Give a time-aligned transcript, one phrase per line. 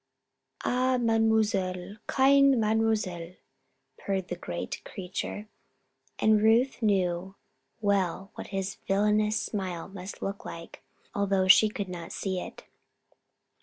[0.65, 1.97] "Ah, Mademoiselle!
[2.07, 3.35] Kind Mademoiselle!"
[3.99, 5.47] purred the great creature
[6.17, 7.35] and Ruth knew
[7.81, 10.81] well what his villainous smile must look like,
[11.13, 12.63] although she could not see it.